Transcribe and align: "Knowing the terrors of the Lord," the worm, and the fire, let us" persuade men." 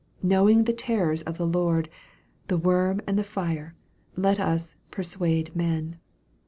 "Knowing 0.23 0.63
the 0.63 0.73
terrors 0.73 1.21
of 1.21 1.37
the 1.37 1.45
Lord," 1.45 1.87
the 2.47 2.57
worm, 2.57 3.01
and 3.05 3.19
the 3.19 3.23
fire, 3.23 3.75
let 4.15 4.39
us" 4.39 4.75
persuade 4.89 5.55
men." 5.55 5.99